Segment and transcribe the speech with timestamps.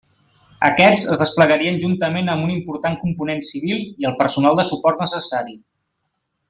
[0.67, 5.59] Aquests es desplegarien juntament amb un important component civil i el personal de suport necessari.